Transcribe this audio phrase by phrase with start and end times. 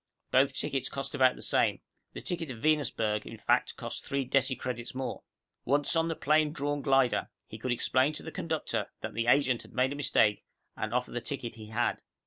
[0.31, 1.79] Both tickets cost about the same;
[2.13, 5.21] the ticket to Venusberg, in fact, cost three decicredits more.
[5.63, 9.61] Once on the plane drawn glider, he could explain to the conductor that the agent
[9.61, 10.43] had made a mistake
[10.75, 12.01] and offer the ticket he had.